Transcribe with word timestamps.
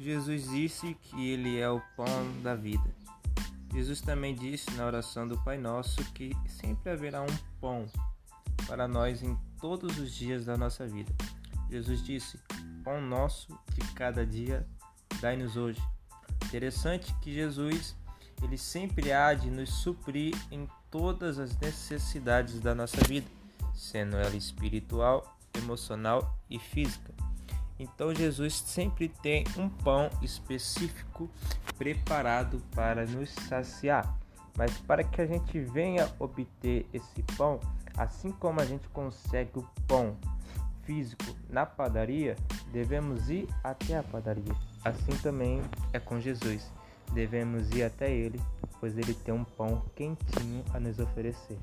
Jesus 0.00 0.48
disse 0.48 0.94
que 0.94 1.28
ele 1.28 1.58
é 1.58 1.68
o 1.68 1.78
pão 1.94 2.06
da 2.42 2.54
vida. 2.54 2.90
Jesus 3.70 4.00
também 4.00 4.34
disse 4.34 4.70
na 4.70 4.86
oração 4.86 5.28
do 5.28 5.36
Pai 5.42 5.58
Nosso 5.58 6.02
que 6.12 6.34
sempre 6.48 6.90
haverá 6.90 7.20
um 7.20 7.36
pão 7.60 7.86
para 8.66 8.88
nós 8.88 9.22
em 9.22 9.38
todos 9.60 9.98
os 9.98 10.14
dias 10.14 10.46
da 10.46 10.56
nossa 10.56 10.86
vida. 10.86 11.12
Jesus 11.68 12.02
disse: 12.02 12.40
Pão 12.82 12.98
nosso 13.02 13.48
de 13.74 13.86
cada 13.92 14.24
dia, 14.24 14.66
dai-nos 15.20 15.58
hoje. 15.58 15.82
Interessante 16.46 17.14
que 17.20 17.34
Jesus 17.34 17.94
ele 18.42 18.56
sempre 18.56 19.12
há 19.12 19.34
de 19.34 19.50
nos 19.50 19.68
suprir 19.68 20.34
em 20.50 20.66
todas 20.90 21.38
as 21.38 21.54
necessidades 21.58 22.58
da 22.58 22.74
nossa 22.74 22.96
vida, 23.06 23.26
sendo 23.74 24.16
ela 24.16 24.34
espiritual, 24.34 25.38
emocional 25.54 26.38
e 26.48 26.58
física. 26.58 27.12
Então 27.80 28.14
Jesus 28.14 28.56
sempre 28.56 29.08
tem 29.08 29.42
um 29.56 29.66
pão 29.70 30.10
específico 30.20 31.30
preparado 31.78 32.62
para 32.74 33.06
nos 33.06 33.30
saciar. 33.30 34.18
Mas 34.54 34.76
para 34.80 35.02
que 35.02 35.22
a 35.22 35.26
gente 35.26 35.58
venha 35.58 36.12
obter 36.18 36.86
esse 36.92 37.22
pão, 37.38 37.58
assim 37.96 38.32
como 38.32 38.60
a 38.60 38.66
gente 38.66 38.86
consegue 38.90 39.58
o 39.58 39.66
pão 39.88 40.14
físico 40.82 41.24
na 41.48 41.64
padaria, 41.64 42.36
devemos 42.70 43.30
ir 43.30 43.48
até 43.64 43.96
a 43.96 44.02
padaria. 44.02 44.54
Assim 44.84 45.16
também 45.22 45.62
é 45.94 45.98
com 45.98 46.20
Jesus. 46.20 46.70
Devemos 47.14 47.70
ir 47.70 47.82
até 47.82 48.12
ele, 48.12 48.38
pois 48.78 48.98
ele 48.98 49.14
tem 49.14 49.32
um 49.32 49.44
pão 49.44 49.82
quentinho 49.96 50.62
a 50.74 50.78
nos 50.78 50.98
oferecer. 50.98 51.58